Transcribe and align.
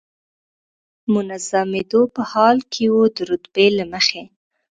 منظمېدو 1.13 2.01
په 2.15 2.21
حال 2.31 2.57
کې 2.73 2.85
و، 2.95 2.97
د 3.15 3.17
رتبې 3.29 3.67
له 3.77 3.85
مخې. 3.91 4.23